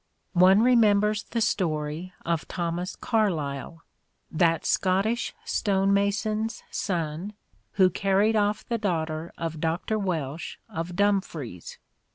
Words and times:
One 0.47 0.63
remembers 0.63 1.21
the 1.25 1.41
story 1.41 2.11
of 2.25 2.47
Thomas 2.47 2.95
Carlyle, 2.95 3.83
that 4.31 4.65
Scottish 4.65 5.35
stone 5.45 5.93
mason's 5.93 6.63
son, 6.71 7.33
who 7.73 7.91
carried 7.91 8.35
off 8.35 8.65
the 8.67 8.79
daughter 8.79 9.31
of 9.37 9.59
Dr. 9.61 9.99
Welsh 9.99 10.57
of 10.67 10.95
Dum 10.95 11.21
fries. 11.21 11.77